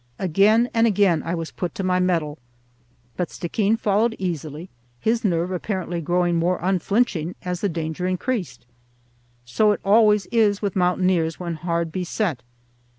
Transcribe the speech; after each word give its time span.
Again 0.17 0.67
and 0.73 0.87
again 0.87 1.21
I 1.21 1.35
was 1.35 1.51
put 1.51 1.75
to 1.75 1.83
my 1.83 1.99
mettle, 1.99 2.39
but 3.17 3.29
Stickeen 3.29 3.77
followed 3.77 4.15
easily, 4.17 4.71
his 4.99 5.23
nerve 5.23 5.51
apparently 5.51 6.01
growing 6.01 6.37
more 6.37 6.57
unflinching 6.59 7.35
as 7.43 7.61
the 7.61 7.69
danger 7.69 8.07
increased. 8.07 8.65
So 9.45 9.73
it 9.73 9.81
always 9.85 10.25
is 10.31 10.59
with 10.59 10.75
mountaineers 10.75 11.39
when 11.39 11.53
hard 11.53 11.91
beset. 11.91 12.41